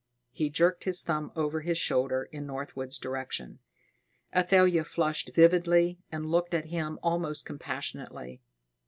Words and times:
He 0.31 0.49
jerked 0.49 0.85
his 0.85 1.03
thumb 1.03 1.31
over 1.35 1.61
his 1.61 1.77
shoulder 1.77 2.23
in 2.31 2.47
Northwood's 2.47 2.97
direction. 2.97 3.59
Athalia 4.35 4.83
flushed 4.83 5.29
vividly 5.35 5.99
and 6.11 6.25
looked 6.25 6.55
at 6.55 6.65
him 6.65 6.97
almost 7.03 7.45
compassionately. 7.45 8.41